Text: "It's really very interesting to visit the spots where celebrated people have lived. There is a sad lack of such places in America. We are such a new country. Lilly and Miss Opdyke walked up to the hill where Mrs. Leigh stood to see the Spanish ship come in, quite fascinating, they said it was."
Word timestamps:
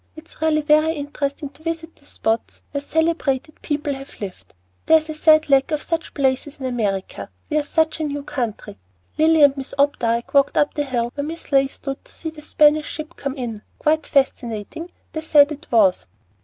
"It's 0.15 0.41
really 0.41 0.61
very 0.61 0.93
interesting 0.93 1.49
to 1.49 1.61
visit 1.61 1.95
the 1.95 2.05
spots 2.07 2.63
where 2.71 2.81
celebrated 2.81 3.61
people 3.61 3.93
have 3.93 4.19
lived. 4.19 4.55
There 4.87 4.97
is 4.97 5.11
a 5.11 5.13
sad 5.13 5.47
lack 5.47 5.69
of 5.69 5.83
such 5.83 6.15
places 6.15 6.59
in 6.59 6.65
America. 6.65 7.29
We 7.51 7.59
are 7.59 7.63
such 7.63 7.99
a 7.99 8.03
new 8.03 8.23
country. 8.23 8.79
Lilly 9.19 9.43
and 9.43 9.55
Miss 9.55 9.75
Opdyke 9.77 10.33
walked 10.33 10.57
up 10.57 10.73
to 10.73 10.81
the 10.81 10.87
hill 10.89 11.11
where 11.13 11.27
Mrs. 11.27 11.51
Leigh 11.51 11.67
stood 11.67 12.03
to 12.03 12.11
see 12.11 12.31
the 12.31 12.41
Spanish 12.41 12.87
ship 12.87 13.15
come 13.15 13.35
in, 13.35 13.61
quite 13.77 14.07
fascinating, 14.07 14.91
they 15.11 15.21
said 15.21 15.51
it 15.51 15.71
was." 15.71 16.07